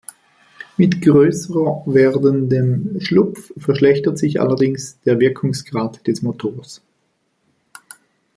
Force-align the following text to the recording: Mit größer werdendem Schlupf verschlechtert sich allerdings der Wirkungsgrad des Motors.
Mit 0.77 1.03
größer 1.03 1.83
werdendem 1.85 2.99
Schlupf 3.01 3.53
verschlechtert 3.55 4.17
sich 4.17 4.41
allerdings 4.41 4.99
der 5.01 5.19
Wirkungsgrad 5.19 6.07
des 6.07 6.23
Motors. 6.23 6.81